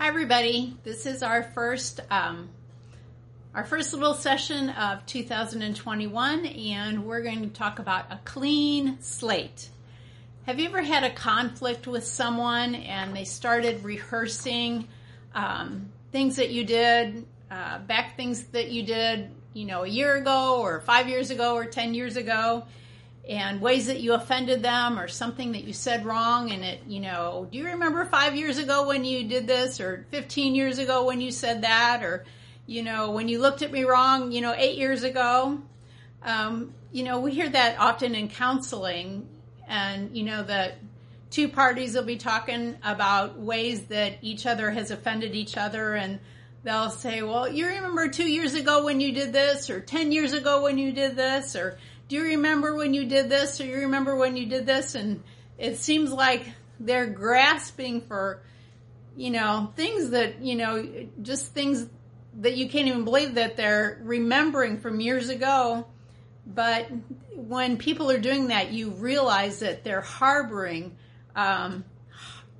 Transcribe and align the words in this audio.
Hi, 0.00 0.08
everybody. 0.08 0.74
This 0.82 1.04
is 1.04 1.22
our 1.22 1.42
first 1.42 2.00
um, 2.10 2.48
our 3.54 3.64
first 3.64 3.92
little 3.92 4.14
session 4.14 4.70
of 4.70 5.04
2021, 5.04 6.46
and 6.46 7.04
we're 7.04 7.20
going 7.20 7.42
to 7.42 7.48
talk 7.48 7.80
about 7.80 8.10
a 8.10 8.18
clean 8.24 8.96
slate. 9.02 9.68
Have 10.46 10.58
you 10.58 10.70
ever 10.70 10.80
had 10.80 11.04
a 11.04 11.10
conflict 11.10 11.86
with 11.86 12.06
someone 12.06 12.76
and 12.76 13.14
they 13.14 13.24
started 13.24 13.84
rehearsing 13.84 14.88
um, 15.34 15.92
things 16.12 16.36
that 16.36 16.48
you 16.48 16.64
did 16.64 17.26
uh, 17.50 17.80
back, 17.80 18.16
things 18.16 18.44
that 18.44 18.70
you 18.70 18.82
did, 18.82 19.30
you 19.52 19.66
know, 19.66 19.84
a 19.84 19.88
year 19.88 20.16
ago, 20.16 20.62
or 20.62 20.80
five 20.80 21.10
years 21.10 21.30
ago, 21.30 21.56
or 21.56 21.66
ten 21.66 21.92
years 21.92 22.16
ago? 22.16 22.64
And 23.28 23.60
ways 23.60 23.86
that 23.86 24.00
you 24.00 24.14
offended 24.14 24.62
them 24.62 24.98
or 24.98 25.06
something 25.06 25.52
that 25.52 25.64
you 25.64 25.72
said 25.72 26.06
wrong 26.06 26.50
and 26.50 26.64
it 26.64 26.80
you 26.86 27.00
know 27.00 27.46
do 27.50 27.58
you 27.58 27.66
remember 27.66 28.04
five 28.06 28.34
years 28.34 28.58
ago 28.58 28.86
when 28.86 29.04
you 29.04 29.24
did 29.28 29.46
this 29.46 29.80
or 29.80 30.06
15 30.10 30.54
years 30.54 30.78
ago 30.78 31.04
when 31.04 31.20
you 31.20 31.30
said 31.30 31.62
that 31.62 32.02
or 32.02 32.24
you 32.66 32.82
know 32.82 33.10
when 33.10 33.28
you 33.28 33.38
looked 33.38 33.62
at 33.62 33.70
me 33.70 33.84
wrong 33.84 34.32
you 34.32 34.40
know 34.40 34.54
eight 34.56 34.78
years 34.78 35.02
ago? 35.02 35.60
Um, 36.22 36.74
you 36.92 37.02
know 37.02 37.20
we 37.20 37.32
hear 37.32 37.48
that 37.48 37.78
often 37.78 38.14
in 38.14 38.28
counseling 38.28 39.28
and 39.68 40.16
you 40.16 40.24
know 40.24 40.42
that 40.42 40.78
two 41.30 41.48
parties 41.48 41.94
will 41.94 42.02
be 42.02 42.16
talking 42.16 42.76
about 42.82 43.38
ways 43.38 43.84
that 43.86 44.18
each 44.22 44.46
other 44.46 44.70
has 44.70 44.90
offended 44.90 45.34
each 45.34 45.56
other 45.56 45.94
and 45.94 46.18
they'll 46.64 46.90
say 46.90 47.22
well 47.22 47.48
you 47.48 47.66
remember 47.66 48.08
two 48.08 48.28
years 48.28 48.54
ago 48.54 48.84
when 48.84 49.00
you 49.00 49.12
did 49.12 49.32
this 49.32 49.70
or 49.70 49.80
10 49.80 50.12
years 50.12 50.32
ago 50.32 50.62
when 50.62 50.78
you 50.78 50.92
did 50.92 51.16
this 51.16 51.54
or 51.56 51.78
do 52.10 52.16
you 52.16 52.24
remember 52.24 52.74
when 52.74 52.92
you 52.92 53.04
did 53.06 53.30
this 53.30 53.60
or 53.60 53.66
you 53.66 53.76
remember 53.76 54.16
when 54.16 54.36
you 54.36 54.46
did 54.46 54.66
this? 54.66 54.96
And 54.96 55.22
it 55.56 55.76
seems 55.76 56.12
like 56.12 56.44
they're 56.80 57.06
grasping 57.06 58.00
for 58.00 58.42
you 59.16 59.30
know 59.30 59.72
things 59.76 60.10
that 60.10 60.42
you 60.42 60.56
know 60.56 60.84
just 61.22 61.52
things 61.52 61.86
that 62.40 62.56
you 62.56 62.68
can't 62.68 62.88
even 62.88 63.04
believe 63.04 63.34
that 63.34 63.56
they're 63.56 64.00
remembering 64.02 64.78
from 64.78 65.00
years 65.00 65.28
ago. 65.28 65.86
But 66.44 66.88
when 67.32 67.76
people 67.76 68.10
are 68.10 68.18
doing 68.18 68.48
that 68.48 68.72
you 68.72 68.90
realize 68.90 69.60
that 69.60 69.84
they're 69.84 70.00
harboring 70.00 70.96
um, 71.36 71.84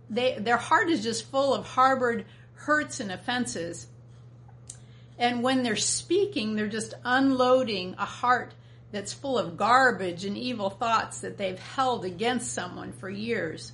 they, 0.08 0.38
their 0.38 0.58
heart 0.58 0.90
is 0.90 1.02
just 1.02 1.28
full 1.28 1.54
of 1.54 1.66
harbored 1.66 2.24
hurts 2.54 3.00
and 3.00 3.10
offenses. 3.10 3.88
And 5.18 5.42
when 5.42 5.64
they're 5.64 5.74
speaking 5.74 6.54
they're 6.54 6.68
just 6.68 6.94
unloading 7.04 7.96
a 7.98 8.04
heart 8.04 8.54
that's 8.92 9.12
full 9.12 9.38
of 9.38 9.56
garbage 9.56 10.24
and 10.24 10.36
evil 10.36 10.70
thoughts 10.70 11.20
that 11.20 11.38
they've 11.38 11.58
held 11.58 12.04
against 12.04 12.52
someone 12.52 12.92
for 12.92 13.08
years. 13.08 13.72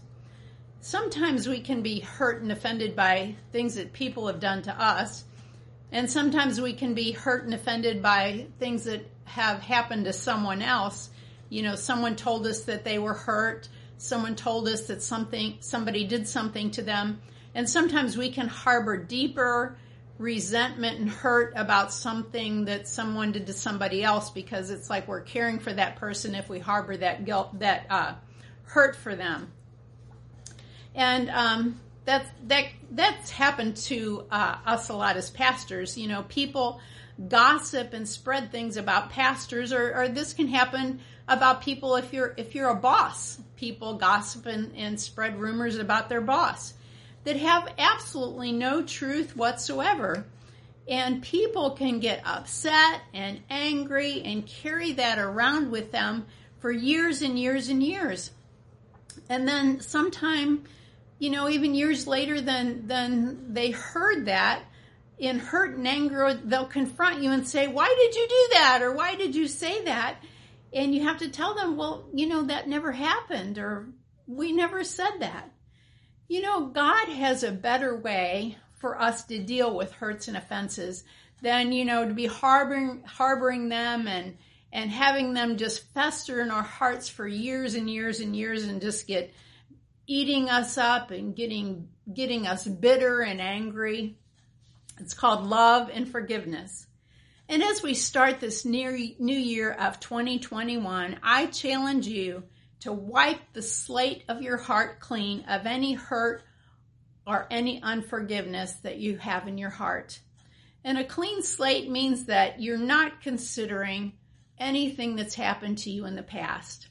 Sometimes 0.80 1.48
we 1.48 1.60
can 1.60 1.82
be 1.82 2.00
hurt 2.00 2.42
and 2.42 2.52
offended 2.52 2.94
by 2.94 3.34
things 3.50 3.74
that 3.74 3.92
people 3.92 4.26
have 4.28 4.40
done 4.40 4.62
to 4.62 4.82
us, 4.82 5.24
and 5.90 6.10
sometimes 6.10 6.60
we 6.60 6.74
can 6.74 6.94
be 6.94 7.12
hurt 7.12 7.44
and 7.44 7.54
offended 7.54 8.02
by 8.02 8.46
things 8.58 8.84
that 8.84 9.10
have 9.24 9.60
happened 9.60 10.04
to 10.04 10.12
someone 10.12 10.62
else. 10.62 11.10
You 11.48 11.62
know, 11.62 11.76
someone 11.76 12.16
told 12.16 12.46
us 12.46 12.64
that 12.64 12.84
they 12.84 12.98
were 12.98 13.14
hurt, 13.14 13.68
someone 13.98 14.36
told 14.36 14.68
us 14.68 14.86
that 14.86 15.02
something 15.02 15.56
somebody 15.60 16.06
did 16.06 16.28
something 16.28 16.70
to 16.72 16.82
them, 16.82 17.20
and 17.54 17.68
sometimes 17.68 18.16
we 18.16 18.30
can 18.30 18.48
harbor 18.48 18.96
deeper 18.96 19.76
resentment 20.18 20.98
and 20.98 21.10
hurt 21.10 21.52
about 21.56 21.92
something 21.92 22.64
that 22.66 22.88
someone 22.88 23.32
did 23.32 23.46
to 23.46 23.52
somebody 23.52 24.02
else 24.02 24.30
because 24.30 24.70
it's 24.70 24.88
like 24.88 25.06
we're 25.06 25.20
caring 25.20 25.58
for 25.58 25.72
that 25.72 25.96
person 25.96 26.34
if 26.34 26.48
we 26.48 26.58
harbor 26.58 26.96
that 26.96 27.24
guilt, 27.24 27.58
that 27.58 27.86
uh, 27.90 28.14
hurt 28.64 28.96
for 28.96 29.14
them. 29.14 29.52
And 30.94 31.28
um, 31.28 31.80
that's 32.06 32.28
that 32.46 32.66
that's 32.90 33.30
happened 33.30 33.76
to 33.76 34.24
uh, 34.30 34.56
us 34.64 34.88
a 34.88 34.94
lot 34.94 35.16
as 35.18 35.28
pastors. 35.28 35.98
You 35.98 36.08
know, 36.08 36.22
people 36.22 36.80
gossip 37.28 37.92
and 37.92 38.08
spread 38.08 38.50
things 38.50 38.78
about 38.78 39.10
pastors, 39.10 39.72
or, 39.72 39.94
or 39.94 40.08
this 40.08 40.32
can 40.32 40.48
happen 40.48 41.00
about 41.28 41.60
people 41.60 41.96
if 41.96 42.14
you're 42.14 42.32
if 42.38 42.54
you're 42.54 42.70
a 42.70 42.76
boss. 42.76 43.38
People 43.56 43.94
gossip 43.94 44.46
and, 44.46 44.74
and 44.76 44.98
spread 44.98 45.38
rumors 45.38 45.76
about 45.76 46.08
their 46.08 46.22
boss 46.22 46.72
that 47.26 47.36
have 47.36 47.68
absolutely 47.76 48.52
no 48.52 48.82
truth 48.82 49.36
whatsoever. 49.36 50.24
And 50.88 51.20
people 51.20 51.72
can 51.72 51.98
get 51.98 52.22
upset 52.24 53.00
and 53.12 53.40
angry 53.50 54.22
and 54.22 54.46
carry 54.46 54.92
that 54.92 55.18
around 55.18 55.72
with 55.72 55.90
them 55.90 56.26
for 56.60 56.70
years 56.70 57.22
and 57.22 57.36
years 57.36 57.68
and 57.68 57.82
years. 57.82 58.30
And 59.28 59.48
then 59.48 59.80
sometime, 59.80 60.62
you 61.18 61.30
know, 61.30 61.48
even 61.48 61.74
years 61.74 62.06
later 62.06 62.40
than, 62.40 62.86
than 62.86 63.52
they 63.52 63.72
heard 63.72 64.26
that, 64.26 64.62
in 65.18 65.40
hurt 65.40 65.76
and 65.76 65.88
anger, 65.88 66.38
they'll 66.44 66.66
confront 66.66 67.22
you 67.22 67.32
and 67.32 67.48
say, 67.48 67.66
Why 67.66 67.88
did 67.98 68.14
you 68.14 68.28
do 68.28 68.48
that? 68.52 68.82
Or 68.82 68.92
why 68.92 69.16
did 69.16 69.34
you 69.34 69.48
say 69.48 69.82
that? 69.84 70.18
And 70.72 70.94
you 70.94 71.02
have 71.04 71.18
to 71.18 71.28
tell 71.28 71.54
them, 71.54 71.76
Well, 71.76 72.06
you 72.12 72.28
know, 72.28 72.44
that 72.44 72.68
never 72.68 72.92
happened, 72.92 73.58
or 73.58 73.88
we 74.26 74.52
never 74.52 74.84
said 74.84 75.12
that. 75.20 75.50
You 76.28 76.42
know, 76.42 76.66
God 76.66 77.08
has 77.08 77.42
a 77.42 77.52
better 77.52 77.96
way 77.96 78.58
for 78.74 79.00
us 79.00 79.24
to 79.24 79.38
deal 79.38 79.76
with 79.76 79.92
hurts 79.92 80.28
and 80.28 80.36
offenses 80.36 81.04
than, 81.40 81.72
you 81.72 81.84
know, 81.84 82.06
to 82.06 82.14
be 82.14 82.26
harboring, 82.26 83.02
harboring 83.04 83.68
them 83.68 84.08
and, 84.08 84.36
and 84.72 84.90
having 84.90 85.34
them 85.34 85.56
just 85.56 85.86
fester 85.94 86.40
in 86.40 86.50
our 86.50 86.62
hearts 86.62 87.08
for 87.08 87.26
years 87.26 87.74
and 87.74 87.88
years 87.88 88.20
and 88.20 88.34
years 88.34 88.64
and 88.64 88.80
just 88.80 89.06
get 89.06 89.32
eating 90.06 90.50
us 90.50 90.76
up 90.78 91.10
and 91.10 91.36
getting, 91.36 91.88
getting 92.12 92.46
us 92.46 92.66
bitter 92.66 93.22
and 93.22 93.40
angry. 93.40 94.18
It's 94.98 95.14
called 95.14 95.46
love 95.46 95.90
and 95.92 96.08
forgiveness. 96.08 96.86
And 97.48 97.62
as 97.62 97.82
we 97.82 97.94
start 97.94 98.40
this 98.40 98.64
new, 98.64 99.14
new 99.20 99.38
year 99.38 99.70
of 99.72 100.00
2021, 100.00 101.20
I 101.22 101.46
challenge 101.46 102.08
you 102.08 102.42
to 102.80 102.92
wipe 102.92 103.40
the 103.52 103.62
slate 103.62 104.24
of 104.28 104.42
your 104.42 104.56
heart 104.56 105.00
clean 105.00 105.44
of 105.48 105.66
any 105.66 105.94
hurt 105.94 106.42
or 107.26 107.46
any 107.50 107.82
unforgiveness 107.82 108.72
that 108.82 108.98
you 108.98 109.16
have 109.18 109.48
in 109.48 109.58
your 109.58 109.70
heart. 109.70 110.20
And 110.84 110.98
a 110.98 111.04
clean 111.04 111.42
slate 111.42 111.90
means 111.90 112.26
that 112.26 112.60
you're 112.60 112.78
not 112.78 113.20
considering 113.22 114.12
anything 114.58 115.16
that's 115.16 115.34
happened 115.34 115.78
to 115.78 115.90
you 115.90 116.06
in 116.06 116.14
the 116.14 116.22
past. 116.22 116.88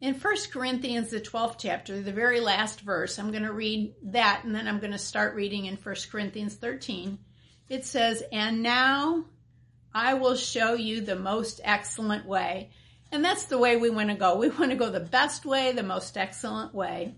In 0.00 0.14
1 0.14 0.36
Corinthians, 0.52 1.10
the 1.10 1.20
12th 1.20 1.56
chapter, 1.58 2.00
the 2.00 2.12
very 2.12 2.40
last 2.40 2.80
verse, 2.80 3.18
I'm 3.18 3.30
going 3.30 3.42
to 3.42 3.52
read 3.52 3.94
that 4.04 4.42
and 4.44 4.54
then 4.54 4.68
I'm 4.68 4.78
going 4.78 4.92
to 4.92 4.98
start 4.98 5.34
reading 5.34 5.66
in 5.66 5.76
1 5.76 5.94
Corinthians 6.10 6.54
13. 6.54 7.18
It 7.68 7.84
says, 7.84 8.22
And 8.30 8.62
now 8.62 9.24
I 9.92 10.14
will 10.14 10.36
show 10.36 10.74
you 10.74 11.00
the 11.00 11.16
most 11.16 11.60
excellent 11.64 12.26
way. 12.26 12.70
And 13.14 13.24
that's 13.24 13.44
the 13.44 13.58
way 13.58 13.76
we 13.76 13.90
want 13.90 14.08
to 14.08 14.16
go. 14.16 14.34
We 14.34 14.48
want 14.48 14.72
to 14.72 14.76
go 14.76 14.90
the 14.90 14.98
best 14.98 15.46
way, 15.46 15.70
the 15.70 15.84
most 15.84 16.16
excellent 16.16 16.74
way. 16.74 17.14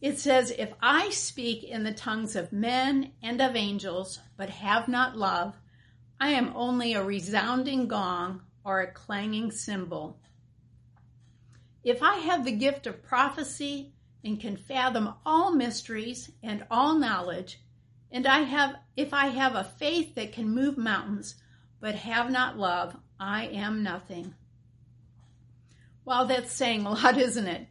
It 0.00 0.18
says, 0.18 0.50
If 0.50 0.72
I 0.80 1.10
speak 1.10 1.62
in 1.62 1.84
the 1.84 1.92
tongues 1.92 2.34
of 2.34 2.50
men 2.50 3.12
and 3.22 3.42
of 3.42 3.56
angels, 3.56 4.20
but 4.38 4.48
have 4.48 4.88
not 4.88 5.18
love, 5.18 5.54
I 6.18 6.30
am 6.30 6.54
only 6.56 6.94
a 6.94 7.04
resounding 7.04 7.88
gong 7.88 8.40
or 8.64 8.80
a 8.80 8.90
clanging 8.90 9.50
cymbal. 9.50 10.18
If 11.84 12.02
I 12.02 12.14
have 12.14 12.46
the 12.46 12.52
gift 12.52 12.86
of 12.86 13.02
prophecy 13.02 13.92
and 14.24 14.40
can 14.40 14.56
fathom 14.56 15.12
all 15.26 15.52
mysteries 15.52 16.30
and 16.42 16.64
all 16.70 16.94
knowledge, 16.94 17.60
and 18.10 18.26
I 18.26 18.44
have 18.44 18.76
if 18.96 19.12
I 19.12 19.26
have 19.26 19.56
a 19.56 19.64
faith 19.78 20.14
that 20.14 20.32
can 20.32 20.48
move 20.48 20.78
mountains, 20.78 21.34
but 21.82 21.96
have 21.96 22.30
not 22.30 22.56
love, 22.56 22.96
I 23.22 23.46
am 23.52 23.84
nothing. 23.84 24.34
Well, 26.04 26.26
that's 26.26 26.52
saying 26.52 26.84
a 26.84 26.90
lot, 26.90 27.16
isn't 27.18 27.46
it? 27.46 27.68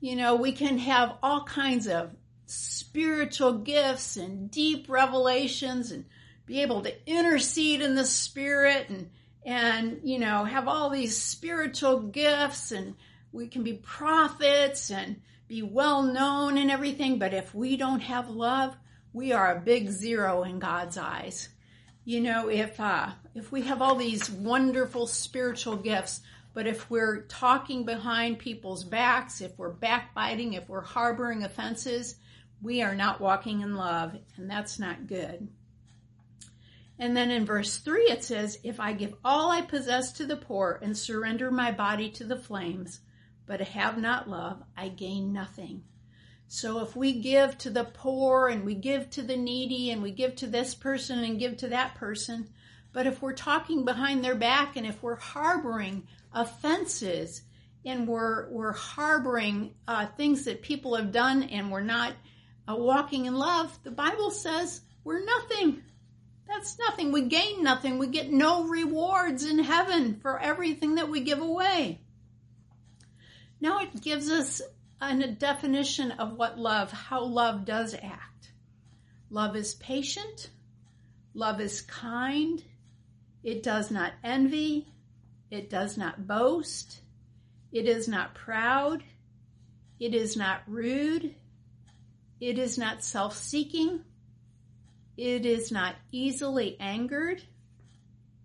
You 0.00 0.14
know, 0.14 0.36
we 0.36 0.52
can 0.52 0.78
have 0.78 1.16
all 1.22 1.42
kinds 1.42 1.88
of 1.88 2.14
spiritual 2.46 3.54
gifts 3.54 4.16
and 4.16 4.48
deep 4.48 4.86
revelations 4.88 5.90
and 5.90 6.04
be 6.46 6.62
able 6.62 6.82
to 6.82 7.10
intercede 7.10 7.82
in 7.82 7.96
the 7.96 8.04
spirit 8.04 8.88
and 8.88 9.10
and 9.44 10.00
you 10.04 10.20
know 10.20 10.44
have 10.44 10.68
all 10.68 10.90
these 10.90 11.16
spiritual 11.16 11.98
gifts 12.00 12.70
and 12.70 12.94
we 13.32 13.48
can 13.48 13.64
be 13.64 13.72
prophets 13.72 14.92
and 14.92 15.20
be 15.48 15.60
well 15.62 16.04
known 16.04 16.56
and 16.56 16.70
everything 16.70 17.18
but 17.18 17.34
if 17.34 17.52
we 17.52 17.76
don't 17.76 18.00
have 18.00 18.30
love 18.30 18.76
we 19.12 19.32
are 19.32 19.56
a 19.56 19.60
big 19.60 19.90
zero 19.90 20.44
in 20.44 20.60
God's 20.60 20.96
eyes 20.96 21.48
you 22.06 22.20
know, 22.20 22.48
if 22.48 22.78
uh, 22.78 23.10
if 23.34 23.50
we 23.50 23.62
have 23.62 23.82
all 23.82 23.96
these 23.96 24.30
wonderful 24.30 25.08
spiritual 25.08 25.74
gifts, 25.74 26.20
but 26.54 26.68
if 26.68 26.88
we're 26.88 27.22
talking 27.22 27.84
behind 27.84 28.38
people's 28.38 28.84
backs, 28.84 29.40
if 29.40 29.58
we're 29.58 29.72
backbiting, 29.72 30.52
if 30.52 30.68
we're 30.68 30.82
harboring 30.82 31.42
offenses, 31.42 32.14
we 32.62 32.80
are 32.80 32.94
not 32.94 33.20
walking 33.20 33.60
in 33.60 33.74
love, 33.74 34.16
and 34.36 34.48
that's 34.48 34.78
not 34.78 35.08
good. 35.08 35.48
And 36.96 37.16
then 37.16 37.32
in 37.32 37.44
verse 37.44 37.78
3 37.78 38.02
it 38.04 38.22
says, 38.22 38.60
If 38.62 38.78
I 38.78 38.92
give 38.92 39.14
all 39.24 39.50
I 39.50 39.62
possess 39.62 40.12
to 40.12 40.26
the 40.26 40.36
poor 40.36 40.78
and 40.80 40.96
surrender 40.96 41.50
my 41.50 41.72
body 41.72 42.10
to 42.10 42.24
the 42.24 42.38
flames, 42.38 43.00
but 43.46 43.60
have 43.60 43.98
not 43.98 44.30
love, 44.30 44.62
I 44.76 44.90
gain 44.90 45.32
nothing. 45.32 45.82
So 46.48 46.80
if 46.80 46.94
we 46.94 47.12
give 47.12 47.58
to 47.58 47.70
the 47.70 47.84
poor 47.84 48.48
and 48.48 48.64
we 48.64 48.74
give 48.74 49.10
to 49.10 49.22
the 49.22 49.36
needy 49.36 49.90
and 49.90 50.02
we 50.02 50.12
give 50.12 50.36
to 50.36 50.46
this 50.46 50.74
person 50.74 51.18
and 51.24 51.38
give 51.38 51.56
to 51.58 51.68
that 51.68 51.96
person, 51.96 52.48
but 52.92 53.06
if 53.06 53.20
we're 53.20 53.32
talking 53.32 53.84
behind 53.84 54.24
their 54.24 54.36
back 54.36 54.76
and 54.76 54.86
if 54.86 55.02
we're 55.02 55.16
harboring 55.16 56.06
offenses 56.32 57.42
and 57.84 58.06
we're 58.06 58.48
we're 58.50 58.72
harboring 58.72 59.74
uh, 59.86 60.06
things 60.06 60.44
that 60.44 60.62
people 60.62 60.96
have 60.96 61.12
done 61.12 61.42
and 61.44 61.70
we're 61.70 61.80
not 61.80 62.12
uh, 62.68 62.76
walking 62.76 63.26
in 63.26 63.34
love, 63.34 63.76
the 63.82 63.90
Bible 63.90 64.30
says 64.30 64.80
we're 65.04 65.24
nothing. 65.24 65.82
That's 66.48 66.78
nothing. 66.78 67.10
We 67.10 67.22
gain 67.22 67.64
nothing. 67.64 67.98
We 67.98 68.06
get 68.06 68.30
no 68.30 68.64
rewards 68.64 69.44
in 69.44 69.58
heaven 69.58 70.20
for 70.20 70.38
everything 70.38 70.94
that 70.94 71.08
we 71.08 71.20
give 71.20 71.40
away. 71.40 72.00
Now 73.60 73.80
it 73.80 74.00
gives 74.00 74.30
us 74.30 74.62
a 75.00 75.28
definition 75.28 76.12
of 76.12 76.34
what 76.34 76.58
love, 76.58 76.90
how 76.90 77.24
love 77.24 77.64
does 77.64 77.94
act. 77.94 78.50
Love 79.30 79.56
is 79.56 79.74
patient. 79.74 80.50
Love 81.34 81.60
is 81.60 81.82
kind. 81.82 82.62
It 83.42 83.62
does 83.62 83.90
not 83.90 84.12
envy. 84.24 84.88
It 85.50 85.70
does 85.70 85.96
not 85.96 86.26
boast. 86.26 87.00
It 87.72 87.86
is 87.86 88.08
not 88.08 88.34
proud. 88.34 89.04
It 90.00 90.14
is 90.14 90.36
not 90.36 90.62
rude. 90.66 91.34
It 92.40 92.58
is 92.58 92.78
not 92.78 93.04
self 93.04 93.36
seeking. 93.36 94.00
It 95.16 95.46
is 95.46 95.72
not 95.72 95.96
easily 96.12 96.76
angered. 96.80 97.42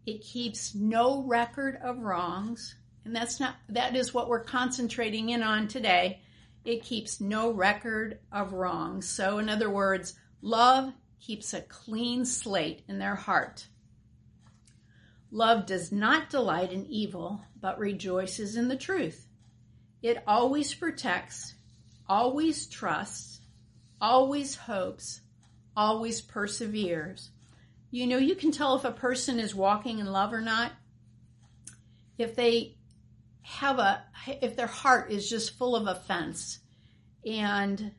It 0.06 0.22
keeps 0.22 0.74
no 0.74 1.24
record 1.24 1.78
of 1.84 2.00
wrongs. 2.00 2.76
And 3.04 3.16
that's 3.16 3.40
not, 3.40 3.56
that 3.70 3.96
is 3.96 4.14
what 4.14 4.30
we're 4.30 4.44
concentrating 4.44 5.30
in 5.30 5.44
on 5.44 5.68
today. 5.68 6.22
It 6.64 6.84
keeps 6.84 7.20
no 7.20 7.52
record 7.52 8.20
of 8.32 8.54
wrongs. 8.54 9.08
So, 9.10 9.40
in 9.40 9.50
other 9.50 9.70
words, 9.70 10.14
love 10.42 10.94
keeps 11.20 11.54
a 11.54 11.62
clean 11.62 12.26
slate 12.26 12.84
in 12.88 13.00
their 13.00 13.16
heart. 13.16 13.68
Love 15.32 15.66
does 15.66 15.92
not 15.92 16.30
delight 16.30 16.72
in 16.72 16.86
evil, 16.88 17.42
but 17.60 17.80
rejoices 17.80 18.56
in 18.56 18.68
the 18.68 18.76
truth. 18.76 19.28
It 20.02 20.24
always 20.28 20.74
protects, 20.74 21.56
always 22.08 22.68
trusts, 22.68 23.42
always 24.00 24.56
hopes, 24.56 25.22
always 25.76 26.22
perseveres. 26.22 27.30
You 27.92 28.08
know, 28.08 28.18
you 28.18 28.36
can 28.36 28.52
tell 28.52 28.76
if 28.76 28.84
a 28.84 28.92
person 28.92 29.40
is 29.40 29.56
walking 29.56 30.00
in 30.00 30.12
love 30.12 30.34
or 30.34 30.42
not 30.42 30.72
if 32.18 32.36
they 32.36 32.76
have 33.42 33.80
a 33.80 34.04
if 34.42 34.56
their 34.56 34.68
heart 34.68 35.12
is 35.12 35.30
just 35.30 35.58
full 35.58 35.76
of 35.76 35.88
offense. 35.88 36.60
And 37.26 37.92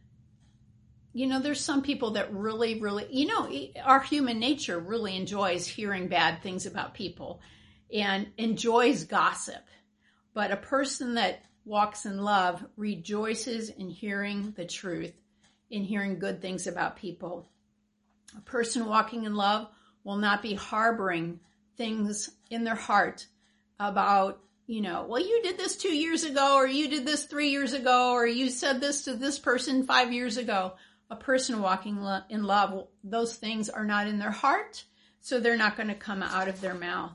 you 1.13 1.27
know 1.27 1.41
there's 1.41 1.61
some 1.61 1.83
people 1.83 2.13
that 2.13 2.33
really 2.33 2.81
really 2.81 3.07
you 3.11 3.27
know 3.27 3.51
our 3.85 4.01
human 4.01 4.39
nature 4.39 4.79
really 4.79 5.15
enjoys 5.15 5.67
hearing 5.67 6.09
bad 6.09 6.43
things 6.43 6.65
about 6.65 6.95
people 6.95 7.41
and 7.93 8.29
enjoys 8.39 9.05
gossip. 9.05 9.63
But 10.35 10.51
a 10.51 10.57
person 10.57 11.15
that 11.15 11.43
walks 11.65 12.07
in 12.07 12.23
love 12.23 12.65
rejoices 12.77 13.69
in 13.69 13.91
hearing 13.91 14.53
the 14.57 14.65
truth 14.65 15.13
in 15.73 15.83
hearing 15.85 16.19
good 16.19 16.41
things 16.41 16.67
about 16.67 16.97
people. 16.97 17.49
A 18.37 18.41
person 18.43 18.87
walking 18.87 19.25
in 19.25 19.35
love 19.35 19.69
will 20.05 20.19
not 20.19 20.43
be 20.43 20.55
harboring 20.55 21.41
things 21.77 22.31
in 22.51 22.63
their 22.63 22.75
heart 22.77 23.27
about 23.81 24.41
you 24.67 24.81
know, 24.81 25.07
well, 25.09 25.21
you 25.21 25.43
did 25.43 25.59
this 25.59 25.77
two 25.77 25.95
years 25.95 26.25
ago, 26.25 26.55
or 26.55 26.67
you 26.67 26.89
did 26.89 27.05
this 27.05 27.25
three 27.25 27.51
years 27.51 27.73
ago, 27.73 28.13
or 28.13 28.27
you 28.27 28.49
said 28.49 28.81
this 28.81 29.05
to 29.05 29.15
this 29.15 29.39
person 29.39 29.85
five 29.85 30.13
years 30.13 30.37
ago. 30.37 30.75
A 31.11 31.17
person 31.17 31.61
walking 31.61 32.07
in 32.31 32.45
love, 32.45 32.87
those 33.05 33.37
things 33.37 33.69
are 33.69 33.85
not 33.85 34.07
in 34.07 34.19
their 34.19 34.31
heart, 34.31 34.85
so 35.21 35.39
they're 35.39 35.57
not 35.59 35.77
going 35.77 35.89
to 35.89 35.95
come 35.95 36.23
out 36.23 36.49
of 36.49 36.61
their 36.61 36.75
mouth. 36.75 37.13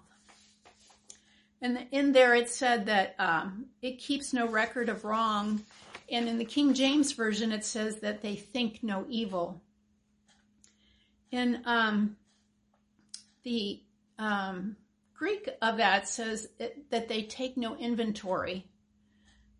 And 1.62 1.88
in 1.92 2.12
there 2.12 2.36
it 2.36 2.50
said 2.50 2.86
that 2.86 3.16
um, 3.18 3.66
it 3.82 3.98
keeps 3.98 4.34
no 4.34 4.48
record 4.48 4.90
of 4.90 5.04
wrong. 5.04 5.64
And 6.12 6.30
in 6.30 6.38
the 6.38 6.46
King 6.46 6.74
James 6.74 7.14
Version, 7.14 7.52
it 7.52 7.66
says 7.66 7.98
that 7.98 8.22
they 8.22 8.36
think 8.36 8.84
no 8.84 9.06
evil. 9.10 9.62
In 11.32 11.62
um, 11.66 12.16
the 13.44 13.82
um, 14.20 14.76
Greek 15.18 15.50
of 15.64 15.78
that 15.78 16.08
says 16.08 16.48
that 16.92 17.08
they 17.08 17.24
take 17.24 17.58
no 17.58 17.76
inventory, 17.76 18.68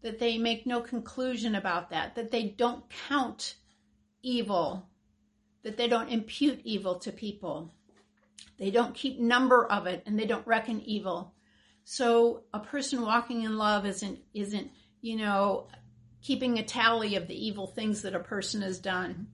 that 0.04 0.20
they 0.20 0.38
make 0.38 0.68
no 0.68 0.82
conclusion 0.82 1.56
about 1.56 1.90
that, 1.90 2.14
that 2.14 2.30
they 2.30 2.44
don't 2.44 2.84
count 3.10 3.56
evil, 4.22 4.88
that 5.64 5.76
they 5.76 5.88
don't 5.88 6.10
impute 6.10 6.62
evil 6.64 7.00
to 7.00 7.12
people. 7.12 7.74
They 8.60 8.70
don't 8.70 8.94
keep 8.94 9.20
number 9.20 9.66
of 9.66 9.88
it 9.88 10.04
and 10.06 10.18
they 10.18 10.28
don't 10.28 10.46
reckon 10.46 10.82
evil. 10.82 11.34
So 11.86 12.44
a 12.54 12.60
person 12.60 13.02
walking 13.02 13.42
in 13.42 13.58
love 13.58 13.86
isn't 13.86 14.20
isn't, 14.36 14.70
you 15.02 15.16
know, 15.16 15.70
keeping 16.22 16.60
a 16.60 16.64
tally 16.64 17.16
of 17.16 17.28
the 17.28 17.48
evil 17.48 17.66
things 17.66 18.04
that 18.04 18.14
a 18.14 18.20
person 18.20 18.62
has 18.62 18.78
done 18.78 19.28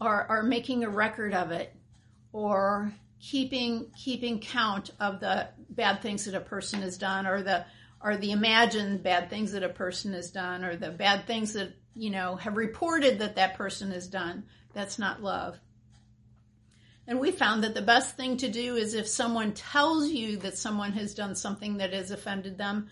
or, 0.00 0.26
or 0.28 0.42
making 0.42 0.82
a 0.82 0.88
record 0.88 1.34
of 1.34 1.52
it 1.52 1.72
or 2.32 2.92
keeping 3.22 3.86
keeping 3.96 4.40
count 4.40 4.90
of 4.98 5.20
the 5.20 5.48
bad 5.70 6.02
things 6.02 6.24
that 6.24 6.34
a 6.34 6.40
person 6.40 6.82
has 6.82 6.98
done 6.98 7.26
or 7.26 7.42
the 7.42 7.64
or 8.02 8.16
the 8.16 8.32
imagined 8.32 9.02
bad 9.02 9.30
things 9.30 9.52
that 9.52 9.62
a 9.62 9.68
person 9.68 10.12
has 10.12 10.32
done 10.32 10.64
or 10.64 10.74
the 10.76 10.90
bad 10.90 11.24
things 11.26 11.52
that 11.52 11.72
you 11.94 12.10
know 12.10 12.34
have 12.36 12.56
reported 12.56 13.20
that 13.20 13.36
that 13.36 13.54
person 13.54 13.92
has 13.92 14.08
done. 14.08 14.42
That's 14.74 14.98
not 14.98 15.22
love. 15.22 15.58
And 17.06 17.20
we 17.20 17.30
found 17.30 17.64
that 17.64 17.74
the 17.74 17.82
best 17.82 18.16
thing 18.16 18.38
to 18.38 18.48
do 18.48 18.76
is 18.76 18.94
if 18.94 19.06
someone 19.06 19.52
tells 19.52 20.08
you 20.08 20.36
that 20.38 20.58
someone 20.58 20.92
has 20.92 21.14
done 21.14 21.34
something 21.34 21.78
that 21.78 21.92
has 21.92 22.10
offended 22.10 22.58
them 22.58 22.88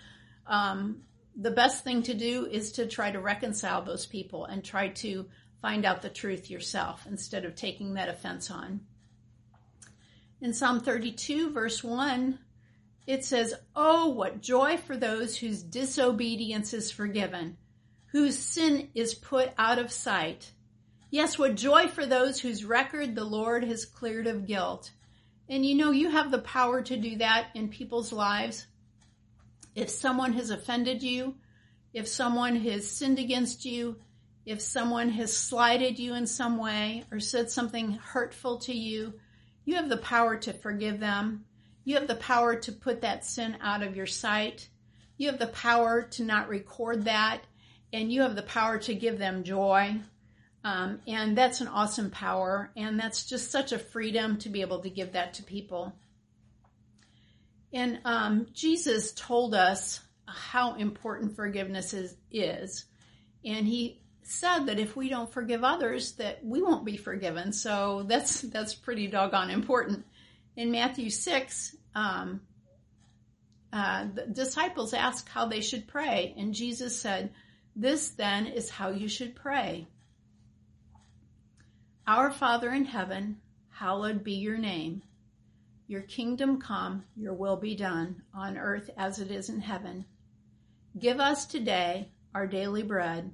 um, 0.46 1.02
the 1.36 1.50
best 1.50 1.84
thing 1.84 2.02
to 2.02 2.14
do 2.14 2.46
is 2.46 2.72
to 2.72 2.86
try 2.86 3.10
to 3.10 3.20
reconcile 3.20 3.82
those 3.82 4.04
people 4.04 4.44
and 4.44 4.64
try 4.64 4.88
to 4.88 5.26
find 5.62 5.84
out 5.84 6.02
the 6.02 6.08
truth 6.08 6.50
yourself 6.50 7.06
instead 7.08 7.44
of 7.44 7.54
taking 7.54 7.94
that 7.94 8.08
offense 8.08 8.50
on 8.50 8.80
in 10.40 10.54
Psalm 10.54 10.80
32, 10.80 11.50
verse 11.50 11.84
1, 11.84 12.38
it 13.06 13.24
says, 13.24 13.54
Oh, 13.74 14.08
what 14.08 14.40
joy 14.40 14.76
for 14.76 14.96
those 14.96 15.36
whose 15.36 15.62
disobedience 15.62 16.72
is 16.72 16.90
forgiven, 16.90 17.56
whose 18.06 18.38
sin 18.38 18.88
is 18.94 19.14
put 19.14 19.50
out 19.58 19.78
of 19.78 19.92
sight. 19.92 20.52
Yes, 21.10 21.38
what 21.38 21.56
joy 21.56 21.88
for 21.88 22.06
those 22.06 22.40
whose 22.40 22.64
record 22.64 23.14
the 23.14 23.24
Lord 23.24 23.64
has 23.64 23.84
cleared 23.84 24.26
of 24.26 24.46
guilt. 24.46 24.90
And 25.48 25.66
you 25.66 25.74
know, 25.74 25.90
you 25.90 26.10
have 26.10 26.30
the 26.30 26.38
power 26.38 26.82
to 26.82 26.96
do 26.96 27.16
that 27.16 27.48
in 27.54 27.68
people's 27.68 28.12
lives. 28.12 28.66
If 29.74 29.90
someone 29.90 30.32
has 30.34 30.50
offended 30.50 31.02
you, 31.02 31.34
if 31.92 32.06
someone 32.06 32.56
has 32.56 32.88
sinned 32.88 33.18
against 33.18 33.64
you, 33.64 33.96
if 34.46 34.60
someone 34.60 35.10
has 35.10 35.36
slighted 35.36 35.98
you 35.98 36.14
in 36.14 36.26
some 36.26 36.56
way 36.56 37.04
or 37.10 37.18
said 37.18 37.50
something 37.50 37.92
hurtful 37.92 38.58
to 38.58 38.72
you, 38.72 39.14
you 39.70 39.76
have 39.76 39.88
the 39.88 39.96
power 39.98 40.36
to 40.36 40.52
forgive 40.52 40.98
them. 40.98 41.44
You 41.84 41.94
have 41.94 42.08
the 42.08 42.16
power 42.16 42.56
to 42.56 42.72
put 42.72 43.02
that 43.02 43.24
sin 43.24 43.56
out 43.60 43.84
of 43.84 43.94
your 43.94 44.06
sight. 44.06 44.68
You 45.16 45.28
have 45.28 45.38
the 45.38 45.46
power 45.46 46.02
to 46.02 46.24
not 46.24 46.48
record 46.48 47.04
that. 47.04 47.42
And 47.92 48.12
you 48.12 48.22
have 48.22 48.34
the 48.34 48.42
power 48.42 48.78
to 48.78 48.94
give 48.94 49.16
them 49.16 49.44
joy. 49.44 49.94
Um, 50.64 50.98
and 51.06 51.38
that's 51.38 51.60
an 51.60 51.68
awesome 51.68 52.10
power. 52.10 52.72
And 52.76 52.98
that's 52.98 53.26
just 53.26 53.52
such 53.52 53.70
a 53.70 53.78
freedom 53.78 54.38
to 54.38 54.48
be 54.48 54.62
able 54.62 54.80
to 54.80 54.90
give 54.90 55.12
that 55.12 55.34
to 55.34 55.44
people. 55.44 55.94
And 57.72 58.00
um, 58.04 58.48
Jesus 58.52 59.12
told 59.12 59.54
us 59.54 60.00
how 60.26 60.74
important 60.74 61.36
forgiveness 61.36 61.94
is, 61.94 62.16
is. 62.32 62.86
And 63.44 63.68
he 63.68 64.02
said 64.30 64.66
that 64.66 64.78
if 64.78 64.94
we 64.94 65.08
don't 65.08 65.32
forgive 65.32 65.64
others, 65.64 66.12
that 66.12 66.44
we 66.44 66.62
won't 66.62 66.84
be 66.84 66.96
forgiven. 66.96 67.52
So 67.52 68.04
that's 68.06 68.40
that's 68.42 68.74
pretty 68.74 69.08
doggone 69.08 69.50
important. 69.50 70.04
In 70.56 70.70
Matthew 70.70 71.10
six, 71.10 71.74
um, 71.94 72.40
uh, 73.72 74.06
the 74.14 74.26
disciples 74.26 74.94
asked 74.94 75.28
how 75.28 75.46
they 75.46 75.60
should 75.60 75.88
pray, 75.88 76.34
and 76.36 76.54
Jesus 76.54 77.00
said, 77.00 77.32
"This 77.74 78.10
then 78.10 78.46
is 78.46 78.70
how 78.70 78.90
you 78.90 79.08
should 79.08 79.34
pray: 79.34 79.88
Our 82.06 82.30
Father 82.30 82.70
in 82.70 82.84
heaven, 82.84 83.40
hallowed 83.70 84.22
be 84.22 84.34
your 84.34 84.58
name. 84.58 85.02
Your 85.88 86.02
kingdom 86.02 86.60
come, 86.60 87.04
your 87.16 87.34
will 87.34 87.56
be 87.56 87.74
done 87.74 88.22
on 88.32 88.56
earth 88.56 88.90
as 88.96 89.18
it 89.18 89.32
is 89.32 89.48
in 89.48 89.60
heaven. 89.60 90.04
Give 90.96 91.18
us 91.18 91.46
today 91.46 92.10
our 92.32 92.46
daily 92.46 92.84
bread." 92.84 93.32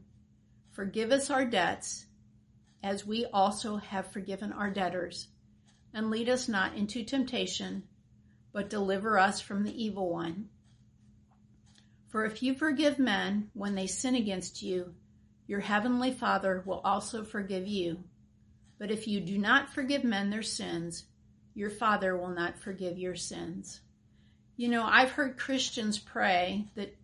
Forgive 0.76 1.11
us 1.11 1.30
our 1.30 1.47
debts, 1.47 2.04
as 2.83 3.06
we 3.06 3.25
also 3.25 3.76
have 3.76 4.12
forgiven 4.12 4.52
our 4.52 4.68
debtors. 4.68 5.28
And 5.95 6.11
lead 6.11 6.28
us 6.28 6.50
not 6.50 6.76
into 6.76 7.02
temptation, 7.02 7.85
but 8.52 8.68
deliver 8.68 9.18
us 9.18 9.40
from 9.40 9.64
the 9.64 9.83
evil 9.83 10.11
one. 10.11 10.50
For 12.09 12.26
if 12.26 12.42
you 12.42 12.52
forgive 12.52 12.99
men 12.99 13.49
when 13.54 13.75
they 13.75 13.87
sin 13.87 14.16
against 14.16 14.62
you, 14.62 14.92
your 15.47 15.61
heavenly 15.61 16.12
Father 16.12 16.62
will 16.66 16.83
also 16.85 17.25
forgive 17.25 17.66
you. 17.66 18.04
But 18.78 18.90
if 18.90 19.09
you 19.09 19.23
do 19.23 19.38
not 19.38 19.73
forgive 19.73 20.04
men 20.04 20.28
their 20.28 20.42
sins, 20.42 21.04
your 21.54 21.71
Father 21.71 22.18
will 22.18 22.28
not 22.28 22.59
forgive 22.59 22.99
your 22.99 23.16
sins. 23.16 23.80
You 24.59 24.68
know, 24.68 24.85
I've 24.85 25.12
heard 25.12 25.38
Christians 25.38 25.99
pray 25.99 26.66
that 26.75 26.95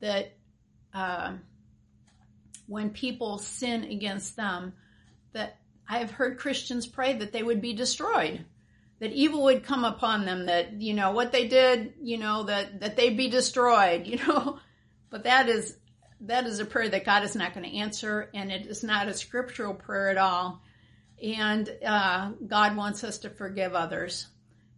that 0.00 0.34
uh, 0.92 1.32
when 2.66 2.90
people 2.90 3.38
sin 3.38 3.84
against 3.84 4.36
them, 4.36 4.72
that 5.32 5.58
I 5.88 5.98
have 5.98 6.10
heard 6.10 6.38
Christians 6.38 6.86
pray 6.86 7.14
that 7.14 7.32
they 7.32 7.42
would 7.42 7.60
be 7.60 7.72
destroyed, 7.72 8.44
that 9.00 9.12
evil 9.12 9.44
would 9.44 9.64
come 9.64 9.84
upon 9.84 10.24
them, 10.24 10.46
that 10.46 10.80
you 10.80 10.94
know 10.94 11.12
what 11.12 11.32
they 11.32 11.48
did, 11.48 11.94
you 12.00 12.18
know 12.18 12.44
that 12.44 12.80
that 12.80 12.96
they'd 12.96 13.16
be 13.16 13.28
destroyed, 13.28 14.06
you 14.06 14.18
know. 14.18 14.58
But 15.10 15.24
that 15.24 15.48
is 15.48 15.76
that 16.22 16.46
is 16.46 16.58
a 16.58 16.64
prayer 16.64 16.88
that 16.88 17.04
God 17.04 17.22
is 17.24 17.36
not 17.36 17.54
going 17.54 17.68
to 17.68 17.76
answer, 17.76 18.30
and 18.34 18.50
it 18.50 18.66
is 18.66 18.82
not 18.82 19.08
a 19.08 19.14
scriptural 19.14 19.74
prayer 19.74 20.08
at 20.08 20.18
all. 20.18 20.62
And 21.22 21.70
uh, 21.84 22.32
God 22.46 22.76
wants 22.76 23.04
us 23.04 23.18
to 23.18 23.30
forgive 23.30 23.74
others. 23.74 24.26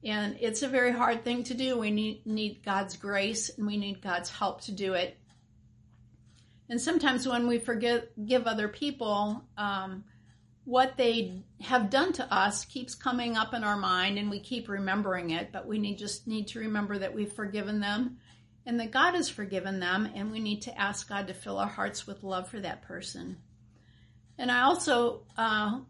And 0.04 0.36
it's 0.40 0.62
a 0.62 0.68
very 0.68 0.92
hard 0.92 1.24
thing 1.24 1.44
to 1.44 1.54
do. 1.54 1.76
We 1.76 1.90
need, 1.90 2.24
need 2.26 2.62
God's 2.64 2.96
grace 2.96 3.50
and 3.56 3.66
we 3.66 3.76
need 3.76 4.00
God's 4.00 4.30
help 4.30 4.60
to 4.62 4.72
do 4.72 4.94
it. 4.94 5.18
And 6.68 6.80
sometimes 6.80 7.26
when 7.26 7.46
we 7.46 7.58
forgive 7.58 8.08
give 8.26 8.46
other 8.46 8.68
people, 8.68 9.44
um, 9.56 10.04
what 10.64 10.96
they 10.98 11.42
have 11.60 11.88
done 11.88 12.12
to 12.14 12.34
us 12.34 12.66
keeps 12.66 12.94
coming 12.94 13.36
up 13.36 13.54
in 13.54 13.64
our 13.64 13.76
mind 13.76 14.18
and 14.18 14.30
we 14.30 14.38
keep 14.40 14.68
remembering 14.68 15.30
it, 15.30 15.50
but 15.50 15.66
we 15.66 15.78
need, 15.78 15.96
just 15.96 16.26
need 16.26 16.48
to 16.48 16.58
remember 16.58 16.98
that 16.98 17.14
we've 17.14 17.32
forgiven 17.32 17.80
them 17.80 18.18
and 18.68 18.78
that 18.80 18.90
God 18.90 19.14
has 19.14 19.30
forgiven 19.30 19.80
them, 19.80 20.10
and 20.14 20.30
we 20.30 20.40
need 20.40 20.62
to 20.62 20.78
ask 20.78 21.08
God 21.08 21.28
to 21.28 21.34
fill 21.34 21.56
our 21.56 21.66
hearts 21.66 22.06
with 22.06 22.22
love 22.22 22.50
for 22.50 22.60
that 22.60 22.82
person. 22.82 23.38
And 24.36 24.50
I 24.50 24.64
also, 24.64 25.22
uh, 25.38 25.80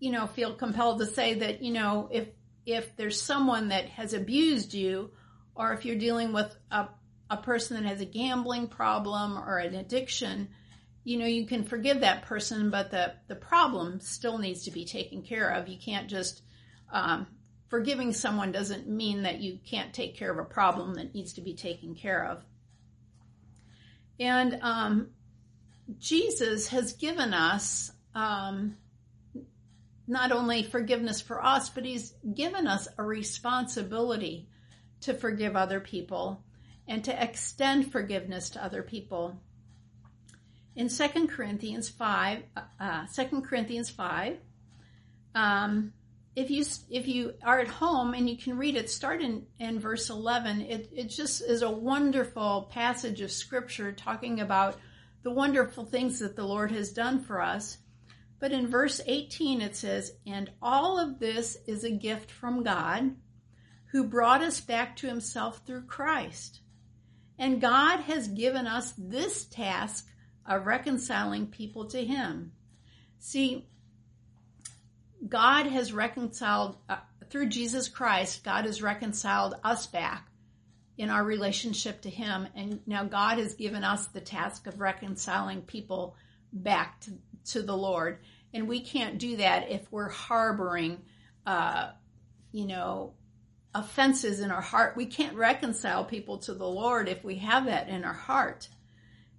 you 0.00 0.10
know, 0.10 0.26
feel 0.26 0.54
compelled 0.54 0.98
to 0.98 1.06
say 1.06 1.34
that, 1.34 1.62
you 1.62 1.72
know, 1.72 2.08
if 2.10 2.26
if 2.66 2.96
there's 2.96 3.22
someone 3.22 3.68
that 3.68 3.86
has 3.90 4.12
abused 4.12 4.74
you, 4.74 5.12
or 5.54 5.72
if 5.72 5.84
you're 5.84 5.96
dealing 5.96 6.32
with 6.32 6.52
a, 6.72 6.88
a 7.30 7.36
person 7.36 7.80
that 7.80 7.88
has 7.88 8.00
a 8.00 8.06
gambling 8.06 8.66
problem 8.66 9.38
or 9.38 9.58
an 9.58 9.74
addiction, 9.74 10.48
you 11.04 11.18
know, 11.18 11.26
you 11.26 11.46
can 11.46 11.64
forgive 11.64 12.00
that 12.00 12.22
person, 12.22 12.70
but 12.70 12.90
the, 12.90 13.14
the 13.28 13.36
problem 13.36 14.00
still 14.00 14.38
needs 14.38 14.64
to 14.64 14.72
be 14.72 14.84
taken 14.84 15.22
care 15.22 15.48
of. 15.48 15.68
You 15.68 15.78
can't 15.78 16.08
just, 16.08 16.42
um, 16.92 17.28
forgiving 17.68 18.12
someone 18.12 18.50
doesn't 18.50 18.88
mean 18.88 19.22
that 19.22 19.40
you 19.40 19.58
can't 19.64 19.94
take 19.94 20.16
care 20.16 20.30
of 20.30 20.38
a 20.38 20.44
problem 20.44 20.94
that 20.94 21.14
needs 21.14 21.34
to 21.34 21.40
be 21.40 21.54
taken 21.54 21.94
care 21.94 22.26
of. 22.26 22.44
And 24.18 24.58
um, 24.60 25.10
Jesus 25.98 26.66
has 26.68 26.94
given 26.94 27.32
us 27.32 27.92
um, 28.14 28.76
not 30.06 30.32
only 30.32 30.64
forgiveness 30.64 31.20
for 31.20 31.42
us, 31.42 31.70
but 31.70 31.84
he's 31.84 32.12
given 32.34 32.66
us 32.66 32.88
a 32.98 33.04
responsibility 33.04 34.48
to 35.02 35.14
forgive 35.14 35.54
other 35.54 35.78
people 35.80 36.44
and 36.90 37.04
to 37.04 37.22
extend 37.22 37.92
forgiveness 37.92 38.50
to 38.50 38.62
other 38.62 38.82
people. 38.82 39.40
In 40.74 40.88
2 40.88 41.28
Corinthians 41.28 41.88
5, 41.88 42.42
uh, 42.80 43.06
2 43.14 43.42
Corinthians 43.42 43.88
5, 43.88 44.36
um, 45.36 45.92
if 46.34 46.50
you 46.50 46.64
if 46.90 47.06
you 47.06 47.34
are 47.44 47.60
at 47.60 47.68
home 47.68 48.14
and 48.14 48.28
you 48.28 48.36
can 48.36 48.58
read 48.58 48.76
it, 48.76 48.90
start 48.90 49.22
in, 49.22 49.46
in 49.60 49.78
verse 49.78 50.10
11. 50.10 50.62
It, 50.62 50.90
it 50.92 51.04
just 51.10 51.42
is 51.42 51.62
a 51.62 51.70
wonderful 51.70 52.68
passage 52.72 53.20
of 53.20 53.30
scripture 53.30 53.92
talking 53.92 54.40
about 54.40 54.76
the 55.22 55.30
wonderful 55.30 55.84
things 55.84 56.18
that 56.18 56.34
the 56.34 56.44
Lord 56.44 56.72
has 56.72 56.92
done 56.92 57.22
for 57.22 57.40
us. 57.40 57.78
But 58.40 58.50
in 58.52 58.66
verse 58.68 59.00
18 59.06 59.60
it 59.60 59.76
says, 59.76 60.12
And 60.26 60.50
all 60.60 60.98
of 60.98 61.20
this 61.20 61.56
is 61.68 61.84
a 61.84 61.90
gift 61.90 62.32
from 62.32 62.64
God, 62.64 63.14
who 63.92 64.08
brought 64.08 64.42
us 64.42 64.60
back 64.60 64.96
to 64.96 65.06
himself 65.06 65.60
through 65.64 65.82
Christ. 65.82 66.60
And 67.40 67.60
God 67.60 68.00
has 68.00 68.28
given 68.28 68.68
us 68.68 68.92
this 68.96 69.44
task 69.46 70.06
of 70.46 70.66
reconciling 70.66 71.46
people 71.46 71.86
to 71.86 72.04
him. 72.04 72.52
See, 73.18 73.66
God 75.26 75.66
has 75.66 75.92
reconciled, 75.92 76.76
uh, 76.88 76.98
through 77.30 77.48
Jesus 77.48 77.88
Christ, 77.88 78.44
God 78.44 78.66
has 78.66 78.82
reconciled 78.82 79.54
us 79.64 79.86
back 79.86 80.28
in 80.98 81.08
our 81.08 81.24
relationship 81.24 82.02
to 82.02 82.10
Him. 82.10 82.46
And 82.54 82.80
now 82.86 83.04
God 83.04 83.38
has 83.38 83.54
given 83.54 83.84
us 83.84 84.06
the 84.08 84.20
task 84.20 84.66
of 84.66 84.80
reconciling 84.80 85.62
people 85.62 86.16
back 86.52 87.00
to, 87.00 87.12
to 87.52 87.62
the 87.62 87.76
Lord. 87.76 88.18
And 88.52 88.68
we 88.68 88.80
can't 88.80 89.18
do 89.18 89.36
that 89.36 89.70
if 89.70 89.90
we're 89.90 90.10
harboring, 90.10 91.00
uh, 91.46 91.90
you 92.52 92.66
know, 92.66 93.14
offenses 93.74 94.40
in 94.40 94.50
our 94.50 94.60
heart. 94.60 94.96
We 94.96 95.06
can't 95.06 95.36
reconcile 95.36 96.04
people 96.04 96.38
to 96.38 96.54
the 96.54 96.66
Lord 96.66 97.08
if 97.08 97.22
we 97.24 97.36
have 97.36 97.66
that 97.66 97.88
in 97.88 98.04
our 98.04 98.12
heart. 98.12 98.68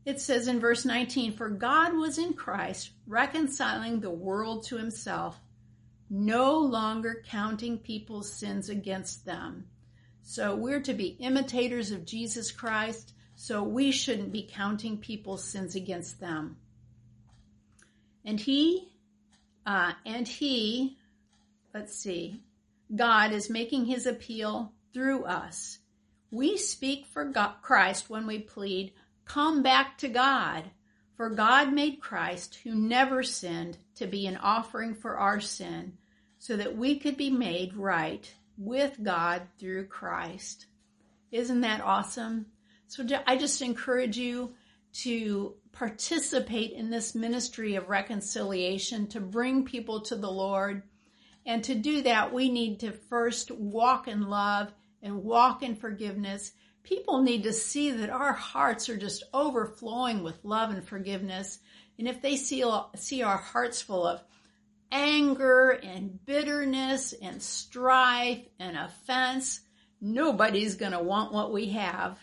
It 0.06 0.20
says 0.20 0.48
in 0.48 0.60
verse 0.60 0.86
19, 0.86 1.34
For 1.34 1.50
God 1.50 1.94
was 1.94 2.18
in 2.18 2.34
Christ 2.34 2.92
reconciling 3.08 4.00
the 4.00 4.10
world 4.10 4.66
to 4.68 4.78
himself, 4.78 5.40
no 6.10 6.58
longer 6.58 7.24
counting 7.28 7.78
people's 7.78 8.32
sins 8.32 8.70
against 8.70 9.26
them. 9.26 9.68
So 10.24 10.56
we're 10.56 10.82
to 10.82 10.94
be 10.94 11.18
imitators 11.20 11.92
of 11.92 12.06
Jesus 12.06 12.52
Christ, 12.52 13.14
so 13.36 13.64
we 13.64 13.92
shouldn't 13.92 14.32
be 14.32 14.50
counting 14.52 14.98
people's 14.98 15.44
sins 15.44 15.76
against 15.76 16.20
them. 16.20 16.58
And 18.24 18.40
he 18.40 18.88
uh, 19.66 19.94
and 20.06 20.28
he, 20.28 20.98
let's 21.74 21.96
see, 21.96 22.42
God 22.96 23.32
is 23.32 23.50
making 23.50 23.86
his 23.86 24.06
appeal 24.06 24.74
through 24.94 25.24
us. 25.24 25.80
We 26.30 26.58
speak 26.58 27.06
for 27.06 27.26
God, 27.26 27.56
Christ 27.62 28.10
when 28.10 28.28
we 28.28 28.40
plead, 28.40 28.94
come 29.26 29.64
back 29.64 29.98
to 30.00 30.08
God. 30.08 30.64
For 31.16 31.30
God 31.30 31.72
made 31.72 32.02
Christ, 32.02 32.60
who 32.64 32.74
never 32.74 33.22
sinned, 33.22 33.78
to 33.96 34.08
be 34.08 34.26
an 34.26 34.38
offering 34.38 34.96
for 34.96 35.18
our 35.18 35.40
sin, 35.40 35.98
so 36.40 36.58
that 36.58 36.76
we 36.76 36.98
could 36.98 37.16
be 37.16 37.30
made 37.30 37.76
right 37.76 38.34
with 38.58 38.98
God 39.04 39.44
through 39.60 39.86
Christ. 39.86 40.66
Isn't 41.32 41.62
that 41.62 41.82
awesome? 41.82 42.48
So 42.88 43.06
I 43.28 43.38
just 43.38 43.62
encourage 43.62 44.18
you 44.18 44.56
to 44.94 45.54
participate 45.72 46.72
in 46.72 46.90
this 46.90 47.14
ministry 47.16 47.76
of 47.76 47.90
reconciliation, 47.90 49.08
to 49.08 49.20
bring 49.20 49.64
people 49.64 50.02
to 50.02 50.16
the 50.16 50.32
Lord. 50.32 50.84
And 51.46 51.64
to 51.64 51.76
do 51.76 52.04
that, 52.04 52.34
we 52.34 52.50
need 52.50 52.82
to 52.82 52.92
first 52.92 53.52
walk 53.52 54.08
in 54.08 54.30
love 54.30 54.74
and 55.02 55.24
walk 55.24 55.64
in 55.64 55.76
forgiveness. 55.76 56.52
People 56.84 57.22
need 57.22 57.44
to 57.44 57.54
see 57.54 57.92
that 57.92 58.10
our 58.10 58.34
hearts 58.34 58.90
are 58.90 58.98
just 58.98 59.24
overflowing 59.34 60.24
with 60.24 60.44
love 60.44 60.72
and 60.72 60.88
forgiveness. 60.88 61.60
And 61.98 62.08
if 62.08 62.22
they 62.22 62.36
see, 62.36 62.64
see 62.96 63.24
our 63.24 63.38
hearts 63.38 63.82
full 63.82 64.06
of 64.06 64.24
anger 64.92 65.72
and 65.72 66.24
bitterness 66.26 67.14
and 67.14 67.42
strife 67.42 68.46
and 68.60 68.78
offense, 68.78 69.62
nobody's 70.00 70.76
going 70.76 70.92
to 70.92 71.00
want 71.00 71.34
what 71.34 71.54
we 71.54 71.70
have. 71.70 72.20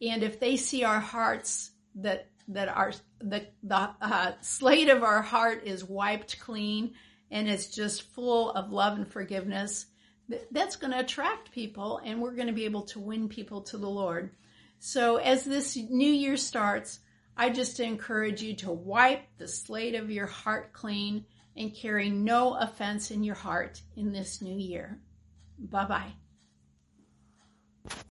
And 0.00 0.22
if 0.22 0.38
they 0.38 0.56
see 0.56 0.84
our 0.84 1.00
hearts 1.00 1.70
that 1.96 2.28
that 2.48 2.68
our 2.68 2.92
the 3.20 3.46
the 3.62 3.90
uh, 4.00 4.32
slate 4.40 4.88
of 4.88 5.02
our 5.02 5.20
heart 5.20 5.64
is 5.64 5.84
wiped 5.84 6.40
clean 6.40 6.94
and 7.30 7.48
it's 7.48 7.74
just 7.74 8.02
full 8.14 8.50
of 8.52 8.72
love 8.72 8.96
and 8.96 9.10
forgiveness, 9.10 9.86
that's 10.50 10.76
going 10.76 10.92
to 10.92 11.00
attract 11.00 11.52
people, 11.52 12.00
and 12.04 12.20
we're 12.20 12.34
going 12.34 12.48
to 12.48 12.52
be 12.52 12.64
able 12.64 12.82
to 12.82 13.00
win 13.00 13.28
people 13.28 13.62
to 13.62 13.78
the 13.78 13.88
Lord. 13.88 14.30
So 14.78 15.16
as 15.16 15.44
this 15.44 15.76
new 15.76 16.10
year 16.10 16.36
starts, 16.36 17.00
I 17.36 17.50
just 17.50 17.80
encourage 17.80 18.42
you 18.42 18.54
to 18.56 18.70
wipe 18.70 19.22
the 19.38 19.48
slate 19.48 19.94
of 19.94 20.10
your 20.10 20.26
heart 20.26 20.72
clean 20.72 21.24
and 21.56 21.74
carry 21.74 22.10
no 22.10 22.54
offense 22.54 23.10
in 23.10 23.24
your 23.24 23.34
heart 23.34 23.80
in 23.96 24.12
this 24.12 24.42
new 24.42 24.56
year. 24.56 25.00
Bye 25.58 25.84
bye. 25.86 26.12